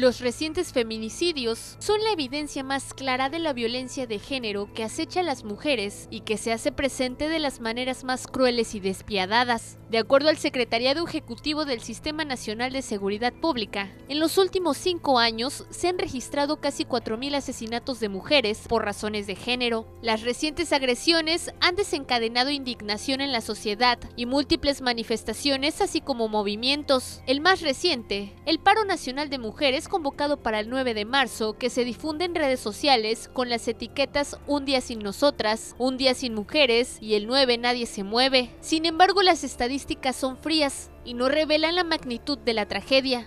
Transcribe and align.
Los 0.00 0.20
recientes 0.20 0.72
feminicidios 0.72 1.76
son 1.78 2.02
la 2.02 2.12
evidencia 2.12 2.64
más 2.64 2.94
clara 2.94 3.28
de 3.28 3.38
la 3.38 3.52
violencia 3.52 4.06
de 4.06 4.18
género 4.18 4.72
que 4.72 4.82
acecha 4.82 5.20
a 5.20 5.22
las 5.22 5.44
mujeres 5.44 6.08
y 6.10 6.20
que 6.20 6.38
se 6.38 6.54
hace 6.54 6.72
presente 6.72 7.28
de 7.28 7.38
las 7.38 7.60
maneras 7.60 8.02
más 8.02 8.26
crueles 8.26 8.74
y 8.74 8.80
despiadadas. 8.80 9.76
De 9.90 9.98
acuerdo 9.98 10.30
al 10.30 10.38
Secretariado 10.38 11.04
Ejecutivo 11.06 11.66
del 11.66 11.80
Sistema 11.82 12.24
Nacional 12.24 12.72
de 12.72 12.80
Seguridad 12.80 13.34
Pública, 13.34 13.92
en 14.08 14.20
los 14.20 14.38
últimos 14.38 14.78
cinco 14.78 15.18
años 15.18 15.66
se 15.68 15.88
han 15.88 15.98
registrado 15.98 16.62
casi 16.62 16.84
4.000 16.84 17.34
asesinatos 17.34 18.00
de 18.00 18.08
mujeres 18.08 18.60
por 18.68 18.86
razones 18.86 19.26
de 19.26 19.34
género. 19.34 19.86
Las 20.00 20.22
recientes 20.22 20.72
agresiones 20.72 21.52
han 21.60 21.76
desencadenado 21.76 22.48
indignación 22.48 23.20
en 23.20 23.32
la 23.32 23.42
sociedad 23.42 23.98
y 24.16 24.24
múltiples 24.24 24.80
manifestaciones 24.80 25.82
así 25.82 26.00
como 26.00 26.28
movimientos. 26.28 27.20
El 27.26 27.42
más 27.42 27.60
reciente, 27.60 28.34
el 28.46 28.60
Paro 28.60 28.86
Nacional 28.86 29.28
de 29.28 29.38
Mujeres, 29.38 29.88
es 29.89 29.89
convocado 29.90 30.38
para 30.38 30.60
el 30.60 30.70
9 30.70 30.94
de 30.94 31.04
marzo 31.04 31.58
que 31.58 31.68
se 31.68 31.84
difunde 31.84 32.24
en 32.24 32.34
redes 32.34 32.60
sociales 32.60 33.28
con 33.32 33.50
las 33.50 33.68
etiquetas 33.68 34.38
Un 34.46 34.64
día 34.64 34.80
sin 34.80 35.00
nosotras, 35.00 35.74
Un 35.76 35.98
día 35.98 36.14
sin 36.14 36.34
mujeres 36.34 36.96
y 37.02 37.14
el 37.14 37.26
9 37.26 37.58
nadie 37.58 37.84
se 37.84 38.04
mueve. 38.04 38.50
Sin 38.60 38.86
embargo, 38.86 39.20
las 39.20 39.44
estadísticas 39.44 40.16
son 40.16 40.38
frías 40.38 40.90
y 41.04 41.12
no 41.12 41.28
revelan 41.28 41.74
la 41.74 41.84
magnitud 41.84 42.38
de 42.38 42.54
la 42.54 42.66
tragedia. 42.66 43.26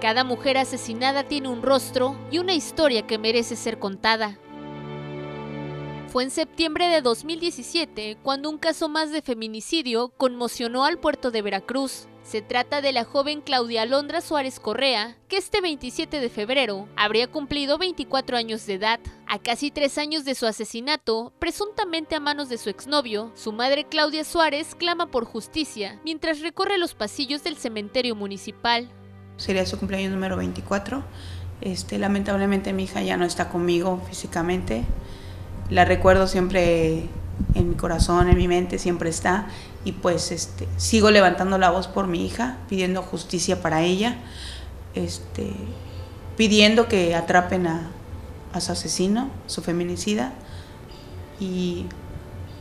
Cada 0.00 0.24
mujer 0.24 0.58
asesinada 0.58 1.24
tiene 1.24 1.48
un 1.48 1.62
rostro 1.62 2.18
y 2.30 2.38
una 2.38 2.54
historia 2.54 3.06
que 3.06 3.18
merece 3.18 3.56
ser 3.56 3.78
contada. 3.78 4.38
Fue 6.10 6.24
en 6.24 6.30
septiembre 6.30 6.88
de 6.88 7.02
2017 7.02 8.18
cuando 8.22 8.50
un 8.50 8.58
caso 8.58 8.88
más 8.88 9.12
de 9.12 9.22
feminicidio 9.22 10.08
conmocionó 10.16 10.84
al 10.84 10.98
puerto 10.98 11.30
de 11.30 11.40
Veracruz. 11.40 12.08
Se 12.22 12.42
trata 12.42 12.80
de 12.80 12.92
la 12.92 13.04
joven 13.04 13.40
Claudia 13.40 13.82
Alondra 13.82 14.20
Suárez 14.20 14.60
Correa, 14.60 15.16
que 15.28 15.36
este 15.36 15.60
27 15.60 16.20
de 16.20 16.28
febrero 16.28 16.86
habría 16.96 17.26
cumplido 17.26 17.78
24 17.78 18.36
años 18.36 18.66
de 18.66 18.74
edad. 18.74 19.00
A 19.26 19.38
casi 19.38 19.70
tres 19.70 19.98
años 19.98 20.24
de 20.24 20.34
su 20.34 20.46
asesinato, 20.46 21.32
presuntamente 21.38 22.14
a 22.14 22.20
manos 22.20 22.48
de 22.48 22.58
su 22.58 22.70
exnovio, 22.70 23.32
su 23.34 23.52
madre 23.52 23.84
Claudia 23.84 24.24
Suárez 24.24 24.74
clama 24.74 25.10
por 25.10 25.24
justicia 25.24 26.00
mientras 26.04 26.40
recorre 26.40 26.78
los 26.78 26.94
pasillos 26.94 27.42
del 27.42 27.56
cementerio 27.56 28.14
municipal. 28.14 28.88
Sería 29.36 29.66
su 29.66 29.78
cumpleaños 29.78 30.12
número 30.12 30.36
24. 30.36 31.02
Este, 31.62 31.98
lamentablemente 31.98 32.72
mi 32.72 32.84
hija 32.84 33.02
ya 33.02 33.16
no 33.16 33.24
está 33.24 33.48
conmigo 33.48 34.00
físicamente. 34.08 34.84
La 35.68 35.84
recuerdo 35.84 36.26
siempre 36.26 37.08
en 37.54 37.70
mi 37.70 37.74
corazón, 37.74 38.28
en 38.28 38.36
mi 38.36 38.48
mente, 38.48 38.78
siempre 38.78 39.10
está. 39.10 39.46
Y 39.84 39.92
pues 39.92 40.32
este, 40.32 40.68
sigo 40.76 41.10
levantando 41.10 41.58
la 41.58 41.70
voz 41.70 41.88
por 41.88 42.06
mi 42.06 42.24
hija, 42.24 42.58
pidiendo 42.68 43.02
justicia 43.02 43.62
para 43.62 43.82
ella, 43.82 44.16
este, 44.94 45.52
pidiendo 46.36 46.88
que 46.88 47.14
atrapen 47.14 47.66
a, 47.66 47.90
a 48.52 48.60
su 48.60 48.72
asesino, 48.72 49.30
su 49.46 49.62
feminicida. 49.62 50.32
Y 51.38 51.86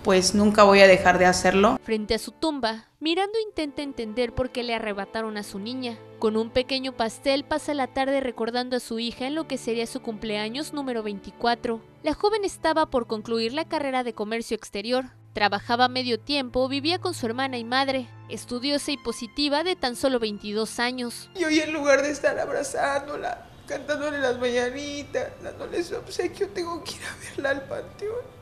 pues 0.04 0.36
nunca 0.36 0.64
voy 0.64 0.82
a 0.82 0.88
dejar 0.88 1.20
de 1.20 1.26
hacerlo. 1.26 1.80
Frente 1.84 2.16
a 2.16 2.20
su 2.20 2.32
tumba, 2.32 2.90
Mirando 3.02 3.40
intenta 3.40 3.82
entender 3.82 4.34
por 4.34 4.50
qué 4.50 4.62
le 4.62 4.76
arrebataron 4.76 5.38
a 5.38 5.44
su 5.44 5.58
niña. 5.58 5.98
Con 6.20 6.36
un 6.36 6.50
pequeño 6.50 6.92
pastel 6.92 7.46
pasa 7.46 7.74
la 7.74 7.88
tarde 7.88 8.20
recordando 8.20 8.76
a 8.76 8.82
su 8.82 9.00
hija 9.00 9.26
en 9.26 9.36
lo 9.36 9.48
que 9.48 9.58
sería 9.58 9.88
su 9.88 10.02
cumpleaños 10.02 10.74
número 10.74 11.02
24. 11.02 11.82
La 12.04 12.14
joven 12.14 12.44
estaba 12.44 12.88
por 12.88 13.08
concluir 13.08 13.54
la 13.54 13.64
carrera 13.64 14.04
de 14.04 14.14
comercio 14.14 14.56
exterior. 14.56 15.06
Trabajaba 15.32 15.88
medio 15.88 16.20
tiempo, 16.20 16.68
vivía 16.68 17.00
con 17.00 17.14
su 17.14 17.26
hermana 17.26 17.58
y 17.58 17.64
madre, 17.64 18.10
estudiosa 18.28 18.92
y 18.92 18.98
positiva 18.98 19.64
de 19.64 19.78
tan 19.78 19.96
solo 19.96 20.20
22 20.20 20.80
años. 20.82 21.30
Y 21.36 21.46
hoy 21.46 21.62
en 21.62 21.72
lugar 21.72 22.02
de 22.02 22.12
estar 22.12 22.38
abrazándola, 22.38 23.48
cantándole 23.66 24.20
las 24.20 24.38
mañanitas, 24.38 25.30
dándole 25.42 25.82
su 25.84 25.96
obsequio, 25.96 26.50
tengo 26.50 26.84
que 26.84 26.96
ir 26.96 27.02
a 27.06 27.30
verla 27.30 27.50
al 27.52 27.62
panteón. 27.70 28.39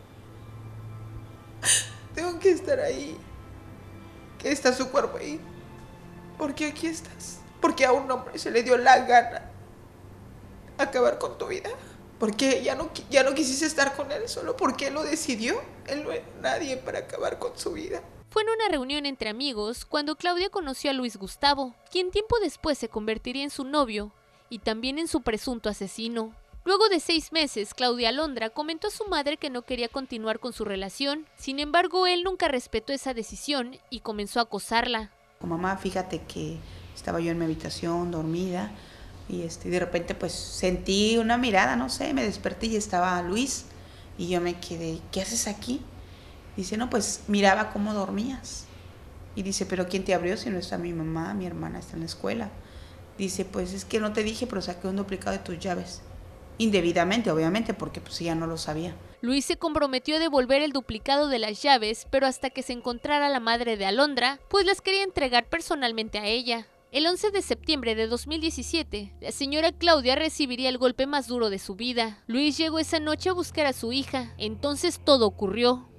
Tengo 2.16 2.40
que 2.40 2.52
estar 2.52 2.80
ahí 2.80 3.18
que 4.40 4.52
está 4.52 4.74
su 4.74 4.90
cuerpo 4.90 5.18
ahí. 5.18 5.40
¿Por 6.38 6.54
qué 6.54 6.68
aquí 6.68 6.88
estás? 6.88 7.40
Porque 7.60 7.86
a 7.86 7.92
un 7.92 8.10
hombre 8.10 8.38
se 8.38 8.52
le 8.52 8.64
dio 8.64 8.78
la 8.78 9.00
gana 9.00 9.50
acabar 10.78 11.18
con 11.18 11.38
tu 11.38 11.48
vida. 11.48 11.70
Porque 12.20 12.64
ya 12.64 12.76
no, 12.76 12.90
ya 13.10 13.24
no 13.24 13.34
quisiste 13.34 13.66
estar 13.66 13.96
con 13.96 14.12
él 14.12 14.28
solo 14.28 14.58
porque 14.58 14.88
él 14.88 14.94
lo 14.94 15.04
decidió. 15.04 15.62
Él 15.88 16.04
no 16.04 16.12
es 16.12 16.22
nadie 16.42 16.78
para 16.78 17.00
acabar 17.00 17.40
con 17.40 17.58
su 17.58 17.74
vida. 17.74 18.02
Fue 18.30 18.42
en 18.42 18.50
una 18.50 18.70
reunión 18.70 19.06
entre 19.06 19.30
amigos 19.30 19.86
cuando 19.86 20.16
Claudia 20.16 20.50
conoció 20.50 20.92
a 20.92 20.94
Luis 20.94 21.18
Gustavo, 21.18 21.76
quien 21.92 22.12
tiempo 22.12 22.36
después 22.40 22.78
se 22.78 22.90
convertiría 22.90 23.44
en 23.44 23.50
su 23.50 23.64
novio 23.64 24.12
y 24.50 24.60
también 24.60 25.00
en 25.00 25.08
su 25.08 25.22
presunto 25.22 25.70
asesino. 25.70 26.34
Luego 26.68 26.90
de 26.90 27.00
seis 27.00 27.32
meses, 27.32 27.74
Claudia 27.74 28.10
Alondra 28.10 28.50
comentó 28.50 28.90
a 28.90 28.92
su 28.92 29.06
madre 29.06 29.38
que 29.38 29.50
no 29.50 29.62
quería 29.62 29.88
continuar 29.88 30.42
con 30.42 30.52
su 30.52 30.66
relación. 30.66 31.26
Sin 31.38 31.60
embargo, 31.60 32.08
él 32.08 32.26
nunca 32.26 32.50
respetó 32.50 32.92
esa 32.92 33.14
decisión 33.14 33.78
y 33.90 34.02
comenzó 34.02 34.42
a 34.42 34.44
acosarla. 34.44 35.10
Mamá, 35.40 35.78
fíjate 35.78 36.24
que 36.24 36.58
estaba 36.94 37.22
yo 37.22 37.32
en 37.32 37.40
mi 37.40 37.46
habitación 37.46 38.12
dormida 38.12 38.72
y 39.30 39.44
este, 39.44 39.70
de 39.70 39.80
repente 39.80 40.14
pues 40.14 40.34
sentí 40.34 41.18
una 41.18 41.38
mirada, 41.38 41.78
no 41.78 41.90
sé, 41.90 42.14
me 42.14 42.24
desperté 42.24 42.66
y 42.66 42.76
estaba 42.76 43.22
Luis 43.22 43.68
y 44.18 44.28
yo 44.28 44.42
me 44.42 44.60
quedé, 44.60 45.00
¿qué 45.14 45.22
haces 45.22 45.48
aquí? 45.48 45.80
Dice, 46.58 46.76
no, 46.76 46.90
pues 46.90 47.22
miraba 47.30 47.70
cómo 47.70 47.94
dormías. 47.94 48.66
Y 49.38 49.44
dice, 49.44 49.66
pero 49.66 49.88
¿quién 49.88 50.04
te 50.04 50.14
abrió 50.14 50.36
si 50.36 50.50
no 50.50 50.58
está 50.58 50.78
mi 50.78 50.92
mamá, 50.92 51.34
mi 51.34 51.46
hermana 51.46 51.80
está 51.80 51.94
en 51.94 52.02
la 52.02 52.08
escuela? 52.08 52.50
Dice, 53.18 53.46
pues 53.46 53.72
es 53.72 53.86
que 53.86 54.02
no 54.02 54.12
te 54.12 54.22
dije, 54.22 54.48
pero 54.48 54.62
saqué 54.62 54.90
un 54.90 54.98
duplicado 54.98 55.32
de 55.32 55.42
tus 55.42 55.58
llaves 55.60 56.02
indebidamente, 56.58 57.32
obviamente, 57.32 57.74
porque 57.74 58.02
pues 58.02 58.20
ya 58.20 58.36
no 58.36 58.48
lo 58.48 58.58
sabía. 58.58 58.96
Luis 59.22 59.46
se 59.46 59.58
comprometió 59.58 60.18
a 60.18 60.20
devolver 60.20 60.62
el 60.62 60.72
duplicado 60.72 61.28
de 61.28 61.40
las 61.40 61.62
llaves, 61.62 62.08
pero 62.12 62.28
hasta 62.28 62.50
que 62.50 62.62
se 62.62 62.74
encontrara 62.74 63.30
la 63.30 63.40
madre 63.40 63.78
de 63.78 63.86
Alondra, 63.86 64.40
pues 64.50 64.66
las 64.66 64.82
quería 64.82 65.04
entregar 65.04 65.48
personalmente 65.50 66.20
a 66.20 66.26
ella. 66.26 66.68
El 66.92 67.06
11 67.06 67.32
de 67.32 67.42
septiembre 67.42 67.96
de 67.96 68.08
2017, 68.08 69.14
la 69.20 69.32
señora 69.32 69.74
Claudia 69.74 70.16
recibiría 70.16 70.70
el 70.70 70.78
golpe 70.78 71.06
más 71.06 71.28
duro 71.28 71.50
de 71.50 71.60
su 71.60 71.76
vida. 71.76 72.24
Luis 72.28 72.58
llegó 72.58 72.80
esa 72.80 73.00
noche 73.00 73.30
a 73.30 73.34
buscar 73.34 73.66
a 73.66 73.74
su 73.74 73.92
hija, 73.92 74.34
entonces 74.38 75.02
todo 75.04 75.28
ocurrió. 75.28 75.90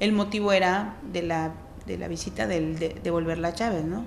El 0.00 0.12
motivo 0.12 0.52
era 0.52 0.98
de 1.12 1.22
la, 1.22 1.54
de 1.84 1.98
la 1.98 2.08
visita 2.08 2.46
del, 2.46 2.78
de 2.78 2.90
devolver 3.02 3.38
las 3.38 3.56
llaves, 3.56 3.84
¿no? 3.84 4.06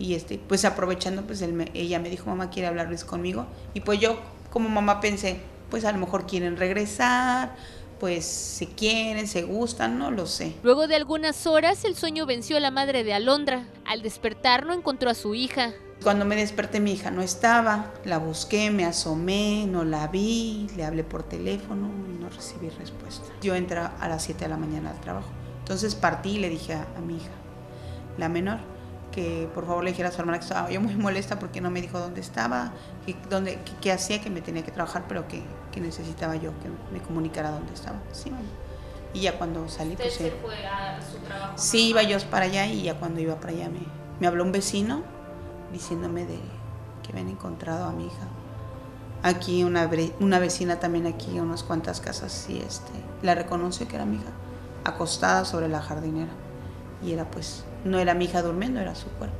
Y 0.00 0.14
este, 0.14 0.38
pues 0.38 0.64
aprovechando, 0.64 1.22
pues 1.26 1.42
ella 1.42 1.98
me 1.98 2.10
dijo, 2.10 2.30
mamá 2.30 2.50
quiere 2.50 2.68
hablar 2.68 2.88
Luis 2.88 3.04
conmigo. 3.04 3.46
Y 3.74 3.80
pues 3.80 4.00
yo 4.00 4.18
como 4.50 4.68
mamá 4.68 5.00
pensé, 5.00 5.40
pues 5.70 5.84
a 5.84 5.92
lo 5.92 5.98
mejor 5.98 6.26
quieren 6.26 6.56
regresar, 6.56 7.54
pues 8.00 8.24
se 8.24 8.66
quieren, 8.66 9.26
se 9.26 9.42
gustan, 9.42 9.98
no 9.98 10.10
lo 10.10 10.26
sé. 10.26 10.54
Luego 10.62 10.86
de 10.86 10.96
algunas 10.96 11.46
horas 11.46 11.84
el 11.84 11.96
sueño 11.96 12.26
venció 12.26 12.56
a 12.56 12.60
la 12.60 12.70
madre 12.70 13.04
de 13.04 13.12
Alondra. 13.12 13.66
Al 13.84 14.02
despertar 14.02 14.66
no 14.66 14.72
encontró 14.72 15.10
a 15.10 15.14
su 15.14 15.34
hija. 15.34 15.72
Cuando 16.02 16.24
me 16.24 16.36
desperté 16.36 16.78
mi 16.78 16.92
hija 16.92 17.10
no 17.10 17.22
estaba, 17.22 17.92
la 18.04 18.18
busqué, 18.18 18.70
me 18.70 18.84
asomé, 18.84 19.66
no 19.66 19.84
la 19.84 20.06
vi, 20.06 20.68
le 20.76 20.84
hablé 20.84 21.02
por 21.02 21.24
teléfono 21.24 21.90
y 22.08 22.22
no 22.22 22.28
recibí 22.28 22.68
respuesta. 22.68 23.26
Yo 23.42 23.56
entré 23.56 23.80
a 23.80 24.08
las 24.08 24.22
7 24.22 24.44
de 24.44 24.48
la 24.48 24.56
mañana 24.56 24.90
al 24.90 25.00
trabajo. 25.00 25.28
Entonces 25.58 25.96
partí 25.96 26.36
y 26.36 26.38
le 26.38 26.50
dije 26.50 26.74
a, 26.74 26.86
a 26.96 27.00
mi 27.00 27.16
hija, 27.16 27.32
la 28.16 28.28
menor, 28.28 28.60
que 29.12 29.48
por 29.54 29.66
favor 29.66 29.84
le 29.84 29.90
dijera 29.90 30.10
a 30.10 30.12
su 30.12 30.20
hermana 30.20 30.38
que 30.38 30.44
estaba 30.44 30.70
yo 30.70 30.80
muy 30.80 30.94
molesta 30.96 31.38
porque 31.38 31.60
no 31.60 31.70
me 31.70 31.80
dijo 31.80 31.98
dónde 31.98 32.20
estaba, 32.20 32.72
qué 33.06 33.16
dónde, 33.30 33.58
qué, 33.80 33.92
hacía, 33.92 34.20
que 34.20 34.30
me 34.30 34.40
tenía 34.40 34.64
que 34.64 34.70
trabajar, 34.70 35.04
pero 35.08 35.26
que, 35.28 35.42
que, 35.72 35.80
necesitaba 35.80 36.36
yo 36.36 36.52
que 36.60 36.68
me 36.92 37.00
comunicara 37.00 37.50
dónde 37.50 37.72
estaba. 37.72 37.98
Sí, 38.12 38.32
Y 39.14 39.20
ya 39.20 39.38
cuando 39.38 39.68
salí, 39.68 39.92
¿Usted 39.92 40.04
pues... 40.04 40.14
se 40.14 40.30
fue 40.30 40.66
a 40.66 41.00
su 41.00 41.18
trabajo? 41.18 41.54
Sí, 41.56 41.90
iba 41.90 42.02
yo 42.02 42.18
para 42.30 42.44
allá 42.46 42.66
y 42.66 42.82
ya 42.82 42.98
cuando 42.98 43.20
iba 43.20 43.36
para 43.36 43.52
allá 43.52 43.68
me, 43.68 43.80
me 44.20 44.26
habló 44.26 44.44
un 44.44 44.52
vecino 44.52 45.02
diciéndome 45.72 46.24
de 46.24 46.38
que 47.02 47.12
habían 47.12 47.28
encontrado 47.28 47.86
a 47.86 47.92
mi 47.92 48.06
hija. 48.06 48.28
Aquí 49.22 49.64
una, 49.64 49.90
una 50.20 50.38
vecina 50.38 50.78
también 50.78 51.06
aquí, 51.06 51.40
unas 51.40 51.64
cuantas 51.64 52.00
casas, 52.00 52.46
y 52.48 52.58
este, 52.58 52.92
la 53.22 53.34
reconoció 53.34 53.88
que 53.88 53.96
era 53.96 54.04
mi 54.04 54.16
hija, 54.16 54.30
acostada 54.84 55.44
sobre 55.44 55.68
la 55.68 55.80
jardinera. 55.80 56.30
Y 57.02 57.12
era 57.12 57.30
pues 57.30 57.64
no 57.88 57.98
era 57.98 58.14
mi 58.14 58.26
hija 58.26 58.42
durmiendo, 58.42 58.80
era 58.80 58.94
su 58.94 59.06
cuerpo. 59.10 59.36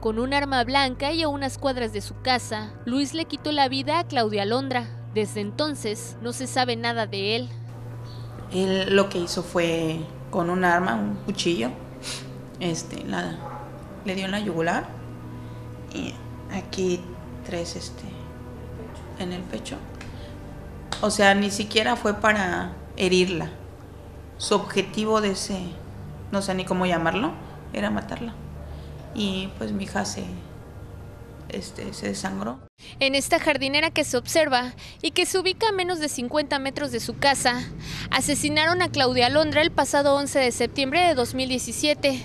Con 0.00 0.18
un 0.18 0.32
arma 0.32 0.64
blanca 0.64 1.12
y 1.12 1.22
a 1.22 1.28
unas 1.28 1.58
cuadras 1.58 1.92
de 1.92 2.00
su 2.00 2.20
casa, 2.22 2.72
Luis 2.86 3.12
le 3.12 3.26
quitó 3.26 3.52
la 3.52 3.68
vida 3.68 3.98
a 3.98 4.04
Claudia 4.04 4.42
Alondra. 4.44 4.86
Desde 5.14 5.40
entonces 5.40 6.16
no 6.22 6.32
se 6.32 6.46
sabe 6.46 6.76
nada 6.76 7.06
de 7.06 7.36
él. 7.36 7.48
Él 8.52 8.96
lo 8.96 9.08
que 9.08 9.18
hizo 9.18 9.42
fue 9.42 10.00
con 10.30 10.48
un 10.48 10.64
arma, 10.64 10.94
un 10.94 11.16
cuchillo, 11.16 11.70
este, 12.60 13.04
la, 13.04 13.36
le 14.04 14.14
dio 14.14 14.24
en 14.24 14.30
la 14.30 14.40
yugular 14.40 14.86
y 15.92 16.14
aquí 16.52 17.00
tres 17.44 17.76
este, 17.76 18.04
en 19.18 19.32
el 19.32 19.42
pecho. 19.42 19.76
O 21.02 21.10
sea, 21.10 21.34
ni 21.34 21.50
siquiera 21.50 21.96
fue 21.96 22.14
para 22.14 22.72
herirla. 22.96 23.50
Su 24.38 24.54
objetivo 24.54 25.20
de 25.20 25.32
ese, 25.32 25.60
no 26.32 26.40
sé 26.42 26.54
ni 26.54 26.64
cómo 26.64 26.86
llamarlo, 26.86 27.32
era 27.72 27.90
matarla. 27.90 28.34
Y 29.14 29.48
pues 29.58 29.72
mi 29.72 29.84
hija 29.84 30.04
se 30.04 30.24
este, 31.52 31.92
se 31.92 32.08
desangró. 32.08 32.60
En 32.98 33.14
esta 33.14 33.38
jardinera 33.38 33.90
que 33.90 34.04
se 34.04 34.16
observa 34.16 34.72
y 35.02 35.10
que 35.10 35.26
se 35.26 35.38
ubica 35.38 35.68
a 35.68 35.72
menos 35.72 35.98
de 35.98 36.08
50 36.08 36.58
metros 36.58 36.92
de 36.92 37.00
su 37.00 37.18
casa, 37.18 37.62
asesinaron 38.10 38.82
a 38.82 38.90
Claudia 38.90 39.26
Alondra 39.26 39.62
el 39.62 39.70
pasado 39.70 40.14
11 40.16 40.38
de 40.38 40.52
septiembre 40.52 41.00
de 41.06 41.14
2017. 41.14 42.22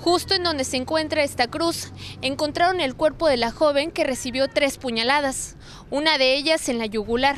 Justo 0.00 0.34
en 0.34 0.42
donde 0.42 0.64
se 0.64 0.76
encuentra 0.76 1.22
esta 1.22 1.48
cruz, 1.48 1.90
encontraron 2.20 2.80
el 2.80 2.94
cuerpo 2.94 3.28
de 3.28 3.38
la 3.38 3.50
joven 3.50 3.90
que 3.90 4.04
recibió 4.04 4.48
tres 4.48 4.76
puñaladas, 4.76 5.56
una 5.90 6.18
de 6.18 6.34
ellas 6.34 6.68
en 6.68 6.78
la 6.78 6.86
yugular. 6.86 7.36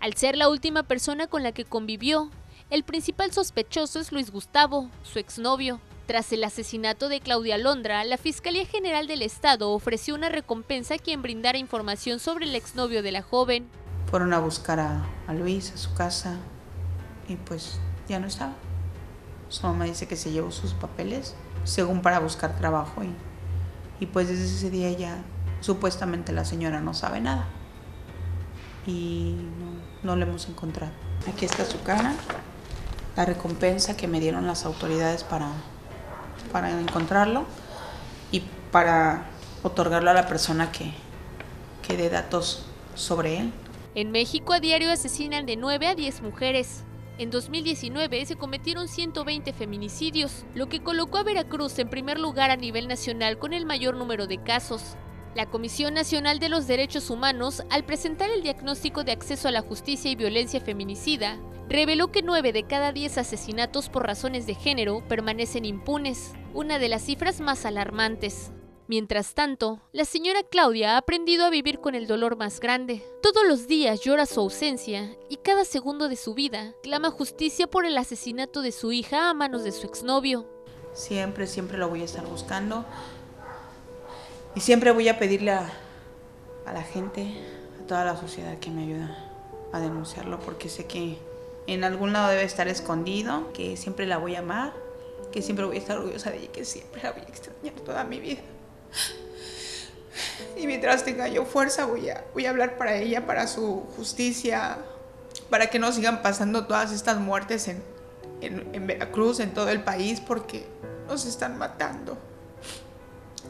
Al 0.00 0.14
ser 0.14 0.36
la 0.36 0.48
última 0.48 0.82
persona 0.82 1.28
con 1.28 1.42
la 1.42 1.52
que 1.52 1.64
convivió, 1.64 2.30
el 2.68 2.84
principal 2.84 3.32
sospechoso 3.32 4.00
es 4.00 4.12
Luis 4.12 4.30
Gustavo, 4.30 4.90
su 5.02 5.18
exnovio. 5.18 5.80
Tras 6.06 6.32
el 6.32 6.42
asesinato 6.42 7.08
de 7.08 7.20
Claudia 7.20 7.58
Londra, 7.58 8.04
la 8.04 8.16
Fiscalía 8.16 8.66
General 8.66 9.06
del 9.06 9.22
Estado 9.22 9.70
ofreció 9.70 10.16
una 10.16 10.28
recompensa 10.28 10.94
a 10.94 10.98
quien 10.98 11.22
brindara 11.22 11.58
información 11.58 12.18
sobre 12.18 12.44
el 12.44 12.56
exnovio 12.56 13.04
de 13.04 13.12
la 13.12 13.22
joven. 13.22 13.68
Fueron 14.10 14.32
a 14.32 14.40
buscar 14.40 14.80
a, 14.80 15.32
Luis 15.32 15.72
a 15.72 15.76
su 15.76 15.94
casa 15.94 16.38
y 17.28 17.36
pues 17.36 17.78
ya 18.08 18.18
no 18.18 18.26
estaba. 18.26 18.54
Su 19.48 19.64
mamá 19.64 19.84
dice 19.84 20.08
que 20.08 20.16
se 20.16 20.32
llevó 20.32 20.50
sus 20.50 20.74
papeles, 20.74 21.36
según 21.62 22.02
para 22.02 22.18
buscar 22.18 22.58
trabajo 22.58 23.02
y, 24.00 24.06
pues 24.06 24.28
desde 24.28 24.44
ese 24.44 24.70
día 24.70 24.90
ya 24.90 25.22
supuestamente 25.60 26.32
la 26.32 26.44
señora 26.44 26.80
no 26.80 26.92
sabe 26.92 27.20
nada 27.20 27.46
y 28.84 29.36
no, 30.02 30.10
no 30.10 30.16
le 30.16 30.24
hemos 30.24 30.48
encontrado. 30.48 30.92
Aquí 31.32 31.44
está 31.44 31.64
su 31.64 31.80
cara, 31.84 32.16
la 33.14 33.24
recompensa 33.24 33.96
que 33.96 34.08
me 34.08 34.18
dieron 34.18 34.48
las 34.48 34.64
autoridades 34.64 35.22
para 35.22 35.52
para 36.50 36.70
encontrarlo 36.80 37.44
y 38.30 38.42
para 38.70 39.26
otorgarlo 39.62 40.10
a 40.10 40.14
la 40.14 40.26
persona 40.26 40.72
que, 40.72 40.92
que 41.86 41.96
dé 41.96 42.10
datos 42.10 42.64
sobre 42.94 43.38
él. 43.38 43.52
En 43.94 44.10
México 44.10 44.52
a 44.52 44.60
diario 44.60 44.90
asesinan 44.90 45.46
de 45.46 45.56
9 45.56 45.86
a 45.86 45.94
10 45.94 46.22
mujeres. 46.22 46.84
En 47.18 47.30
2019 47.30 48.24
se 48.24 48.36
cometieron 48.36 48.88
120 48.88 49.52
feminicidios, 49.52 50.44
lo 50.54 50.68
que 50.68 50.82
colocó 50.82 51.18
a 51.18 51.22
Veracruz 51.22 51.78
en 51.78 51.90
primer 51.90 52.18
lugar 52.18 52.50
a 52.50 52.56
nivel 52.56 52.88
nacional 52.88 53.38
con 53.38 53.52
el 53.52 53.66
mayor 53.66 53.96
número 53.96 54.26
de 54.26 54.42
casos. 54.42 54.96
La 55.34 55.46
Comisión 55.46 55.94
Nacional 55.94 56.38
de 56.40 56.50
los 56.50 56.66
Derechos 56.66 57.08
Humanos, 57.08 57.62
al 57.70 57.84
presentar 57.84 58.30
el 58.30 58.42
diagnóstico 58.42 59.02
de 59.02 59.12
acceso 59.12 59.48
a 59.48 59.50
la 59.50 59.62
justicia 59.62 60.10
y 60.10 60.14
violencia 60.14 60.60
feminicida, 60.60 61.40
reveló 61.70 62.12
que 62.12 62.22
9 62.22 62.52
de 62.52 62.64
cada 62.64 62.92
10 62.92 63.16
asesinatos 63.16 63.88
por 63.88 64.06
razones 64.06 64.46
de 64.46 64.54
género 64.54 65.02
permanecen 65.08 65.64
impunes, 65.64 66.32
una 66.52 66.78
de 66.78 66.90
las 66.90 67.04
cifras 67.04 67.40
más 67.40 67.64
alarmantes. 67.64 68.52
Mientras 68.88 69.32
tanto, 69.32 69.80
la 69.92 70.04
señora 70.04 70.42
Claudia 70.42 70.94
ha 70.94 70.96
aprendido 70.98 71.46
a 71.46 71.50
vivir 71.50 71.80
con 71.80 71.94
el 71.94 72.06
dolor 72.06 72.36
más 72.36 72.60
grande. 72.60 73.02
Todos 73.22 73.46
los 73.48 73.66
días 73.66 74.02
llora 74.02 74.26
su 74.26 74.40
ausencia 74.40 75.16
y 75.30 75.36
cada 75.36 75.64
segundo 75.64 76.10
de 76.10 76.16
su 76.16 76.34
vida 76.34 76.74
clama 76.82 77.10
justicia 77.10 77.66
por 77.66 77.86
el 77.86 77.96
asesinato 77.96 78.60
de 78.60 78.70
su 78.72 78.92
hija 78.92 79.30
a 79.30 79.34
manos 79.34 79.64
de 79.64 79.72
su 79.72 79.86
exnovio. 79.86 80.46
Siempre, 80.92 81.46
siempre 81.46 81.78
lo 81.78 81.88
voy 81.88 82.02
a 82.02 82.04
estar 82.04 82.26
buscando. 82.26 82.84
Y 84.54 84.60
siempre 84.60 84.90
voy 84.90 85.08
a 85.08 85.18
pedirle 85.18 85.52
a, 85.52 85.72
la 86.66 86.82
gente, 86.82 87.26
a 87.82 87.86
toda 87.86 88.04
la 88.04 88.16
sociedad 88.16 88.58
que 88.58 88.70
me 88.70 88.82
ayude 88.82 89.08
a 89.72 89.80
denunciarlo 89.80 90.38
porque 90.40 90.68
sé 90.68 90.84
que 90.84 91.18
en 91.66 91.84
algún 91.84 92.12
lado 92.12 92.28
debe 92.28 92.42
estar 92.42 92.68
escondido, 92.68 93.52
que 93.54 93.76
siempre 93.76 94.06
la 94.06 94.18
voy 94.18 94.34
a 94.34 94.40
amar, 94.40 94.74
que 95.32 95.40
siempre 95.40 95.64
voy 95.64 95.76
a 95.76 95.78
estar 95.78 95.96
orgullosa 95.96 96.30
de 96.30 96.38
ella, 96.38 96.52
que 96.52 96.64
siempre 96.66 97.02
la 97.02 97.12
voy 97.12 97.22
a 97.22 97.28
extrañar 97.28 97.74
toda 97.84 98.04
mi 98.04 98.20
vida. 98.20 98.42
Y 100.56 100.66
mientras 100.66 101.04
tenga 101.04 101.28
yo 101.28 101.46
fuerza 101.46 101.86
voy 101.86 102.10
a, 102.10 102.50
hablar 102.50 102.76
para 102.76 102.96
ella, 102.96 103.26
para 103.26 103.46
su 103.46 103.84
justicia, 103.96 104.76
para 105.48 105.68
que 105.68 105.78
no 105.78 105.90
sigan 105.92 106.20
pasando 106.20 106.66
todas 106.66 106.92
estas 106.92 107.18
muertes 107.18 107.68
en, 107.68 107.82
en 108.42 108.86
Veracruz, 108.86 109.40
en 109.40 109.54
todo 109.54 109.70
el 109.70 109.82
país, 109.82 110.20
porque 110.20 110.66
nos 111.08 111.24
están 111.24 111.56
matando. 111.56 112.18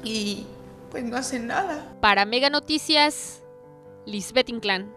Y 0.05 0.47
pues 0.93 1.05
no 1.05 1.17
hacen 1.17 1.47
nada. 1.47 1.97
Para 2.01 2.27
Mega 2.27 2.51
Noticias, 2.51 3.43
Lisbeth 4.05 4.51
Inclán. 4.51 4.95